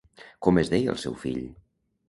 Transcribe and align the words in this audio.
Com 0.47 0.59
es 0.61 0.71
deia 0.71 0.91
el 0.95 0.99
seu 1.03 1.21
fill? 1.27 1.39